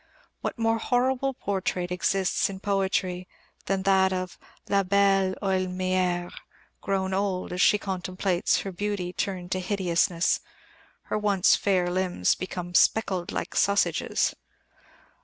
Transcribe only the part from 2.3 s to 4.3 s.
in poetry than that